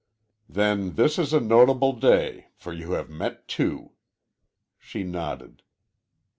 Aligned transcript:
"Then 0.49 0.95
this 0.95 1.19
is 1.19 1.31
a 1.31 1.39
notable 1.39 1.93
day, 1.93 2.47
for 2.55 2.73
you 2.73 2.93
have 2.93 3.07
met 3.11 3.47
two." 3.47 3.91
She 4.79 5.03
nodded. 5.03 5.61